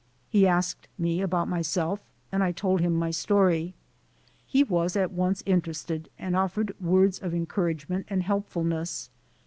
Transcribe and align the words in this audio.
He 0.31 0.47
asked 0.47 0.87
me 0.97 1.21
about 1.21 1.47
myself 1.47 1.99
and 2.31 2.43
I 2.43 2.51
told 2.51 2.81
him 2.81 2.95
my 2.95 3.11
story. 3.11 3.75
He 4.47 4.63
was 4.63 4.95
at 4.95 5.11
once 5.11 5.43
interested 5.45 6.09
and 6.17 6.35
offered 6.35 6.73
words 6.81 7.19
of 7.19 7.35
encouragement 7.35 8.07
and 8.09 8.23
helpfulness. 8.23 9.11